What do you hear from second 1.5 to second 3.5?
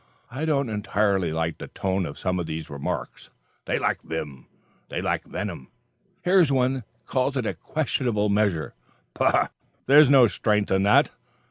the tone of some of these remarks.